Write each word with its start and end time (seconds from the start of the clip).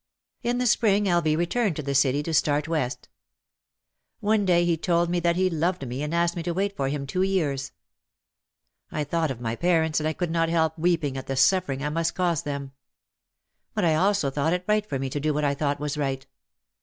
In 0.41 0.57
the 0.57 0.65
spring 0.65 1.07
L. 1.07 1.21
V. 1.21 1.35
returned 1.35 1.75
to 1.75 1.83
the 1.83 1.93
city 1.93 2.23
to 2.23 2.33
start 2.33 2.67
West. 2.67 3.07
One 4.19 4.45
day 4.45 4.65
he 4.65 4.75
told 4.75 5.11
me 5.11 5.19
that 5.19 5.35
he 5.35 5.47
loved 5.47 5.87
me 5.87 6.01
and 6.01 6.11
asked 6.11 6.35
me 6.35 6.41
to 6.41 6.55
wait 6.55 6.75
for 6.75 6.87
him 6.89 7.05
two 7.05 7.21
years. 7.21 7.71
I 8.91 9.03
thought 9.03 9.29
of 9.29 9.39
my 9.39 9.55
parents 9.55 9.99
and 9.99 10.09
I 10.09 10.13
could 10.13 10.31
not 10.31 10.49
help 10.49 10.75
weeping 10.75 11.17
at 11.17 11.27
the 11.27 11.35
suffering 11.35 11.83
I 11.85 11.89
must 11.89 12.15
cause 12.15 12.41
them. 12.41 12.71
But 13.75 13.85
I 13.85 13.93
also 13.93 14.31
thought 14.31 14.53
it 14.53 14.65
right 14.67 14.89
for 14.89 14.97
me 14.97 15.07
to 15.11 15.19
do 15.19 15.35
what 15.35 15.43
I 15.43 15.53
thought 15.53 15.79
was 15.79 15.99
right. 15.99 16.25